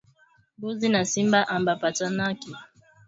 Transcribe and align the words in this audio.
Mbuzi 0.57 0.87
na 0.93 1.01
simba 1.11 1.39
aba 1.55 1.73
patanaki 1.81 2.51